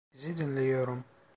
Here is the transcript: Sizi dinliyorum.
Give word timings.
Sizi 0.11 0.37
dinliyorum. 0.37 1.03